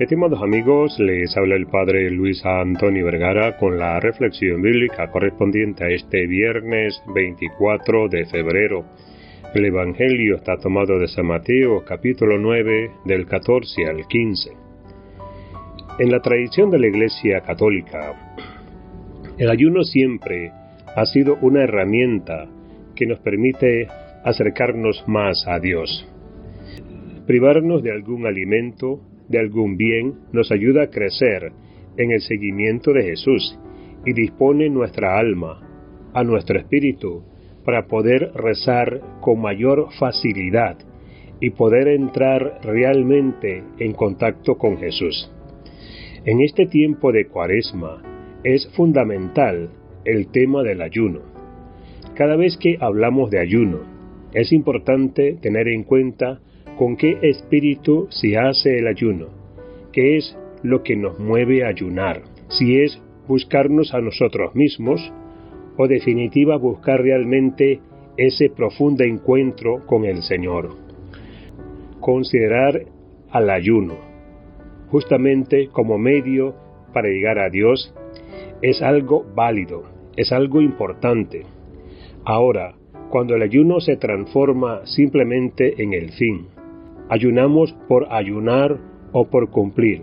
[0.00, 5.88] Estimados amigos, les habla el Padre Luis Antonio Vergara con la reflexión bíblica correspondiente a
[5.90, 8.86] este viernes 24 de febrero.
[9.54, 14.50] El Evangelio está tomado de San Mateo capítulo 9 del 14 al 15.
[15.98, 18.38] En la tradición de la Iglesia Católica,
[19.36, 20.50] el ayuno siempre
[20.96, 22.48] ha sido una herramienta
[22.96, 23.86] que nos permite
[24.24, 26.08] acercarnos más a Dios.
[27.26, 31.52] Privarnos de algún alimento de algún bien nos ayuda a crecer
[31.96, 33.58] en el seguimiento de Jesús
[34.04, 35.60] y dispone nuestra alma,
[36.12, 37.22] a nuestro espíritu,
[37.64, 40.76] para poder rezar con mayor facilidad
[41.40, 45.30] y poder entrar realmente en contacto con Jesús.
[46.24, 48.02] En este tiempo de cuaresma
[48.42, 49.70] es fundamental
[50.04, 51.20] el tema del ayuno.
[52.14, 53.78] Cada vez que hablamos de ayuno,
[54.34, 56.40] es importante tener en cuenta
[56.80, 59.26] con qué espíritu se hace el ayuno,
[59.92, 65.12] qué es lo que nos mueve a ayunar, si es buscarnos a nosotros mismos
[65.76, 67.80] o definitiva buscar realmente
[68.16, 70.70] ese profundo encuentro con el Señor.
[72.00, 72.86] Considerar
[73.30, 73.96] al ayuno
[74.88, 76.54] justamente como medio
[76.94, 77.94] para llegar a Dios
[78.62, 79.82] es algo válido,
[80.16, 81.42] es algo importante.
[82.24, 82.72] Ahora,
[83.10, 86.46] cuando el ayuno se transforma simplemente en el fin,
[87.10, 88.78] ayunamos por ayunar
[89.12, 90.02] o por cumplir,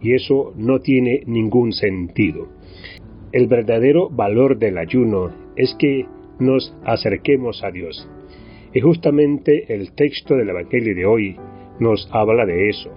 [0.00, 2.46] y eso no tiene ningún sentido.
[3.32, 6.06] El verdadero valor del ayuno es que
[6.38, 8.08] nos acerquemos a Dios.
[8.72, 11.36] Y justamente el texto del Evangelio de hoy
[11.80, 12.90] nos habla de eso.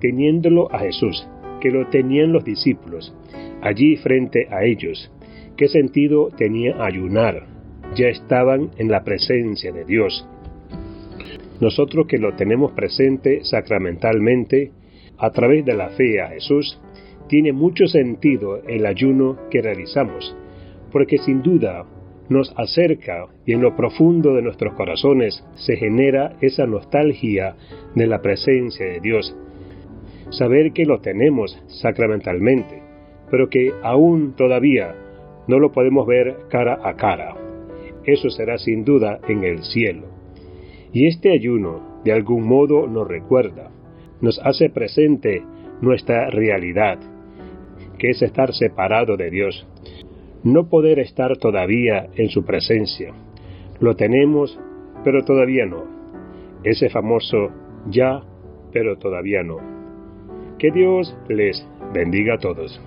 [0.00, 1.28] Teniéndolo a Jesús,
[1.60, 3.12] que lo tenían los discípulos,
[3.60, 5.10] allí frente a ellos,
[5.56, 7.48] ¿qué sentido tenía ayunar?
[7.96, 10.28] Ya estaban en la presencia de Dios
[11.60, 14.72] nosotros que lo tenemos presente sacramentalmente
[15.18, 16.80] a través de la fe a Jesús,
[17.28, 20.36] tiene mucho sentido el ayuno que realizamos,
[20.92, 21.84] porque sin duda
[22.28, 27.56] nos acerca y en lo profundo de nuestros corazones se genera esa nostalgia
[27.94, 29.34] de la presencia de Dios.
[30.30, 32.82] Saber que lo tenemos sacramentalmente,
[33.30, 34.94] pero que aún todavía
[35.46, 37.34] no lo podemos ver cara a cara.
[38.04, 40.17] Eso será sin duda en el cielo.
[40.92, 43.70] Y este ayuno de algún modo nos recuerda,
[44.20, 45.42] nos hace presente
[45.80, 46.98] nuestra realidad,
[47.98, 49.66] que es estar separado de Dios,
[50.44, 53.12] no poder estar todavía en su presencia.
[53.80, 54.58] Lo tenemos,
[55.04, 55.84] pero todavía no.
[56.64, 57.50] Ese famoso
[57.88, 58.22] ya,
[58.72, 59.58] pero todavía no.
[60.58, 62.80] Que Dios les bendiga a todos.